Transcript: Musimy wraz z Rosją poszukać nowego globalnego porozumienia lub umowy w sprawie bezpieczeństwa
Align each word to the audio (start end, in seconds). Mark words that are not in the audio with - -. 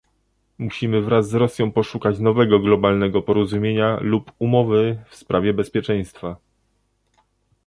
Musimy 0.57 1.01
wraz 1.01 1.29
z 1.29 1.33
Rosją 1.33 1.71
poszukać 1.71 2.19
nowego 2.19 2.59
globalnego 2.59 3.21
porozumienia 3.21 3.97
lub 4.01 4.31
umowy 4.39 5.03
w 5.09 5.15
sprawie 5.15 5.53
bezpieczeństwa 5.53 6.37